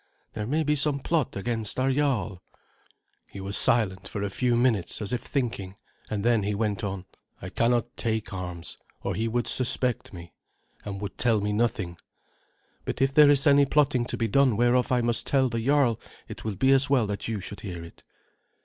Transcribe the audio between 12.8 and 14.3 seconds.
but if there is any plotting to be